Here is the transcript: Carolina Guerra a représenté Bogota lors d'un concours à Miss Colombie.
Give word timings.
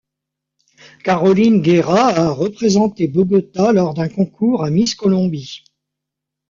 Carolina 1.03 1.59
Guerra 1.59 2.07
a 2.07 2.29
représenté 2.31 3.07
Bogota 3.07 3.71
lors 3.71 3.93
d'un 3.93 4.09
concours 4.09 4.63
à 4.63 4.71
Miss 4.71 4.95
Colombie. 4.95 5.63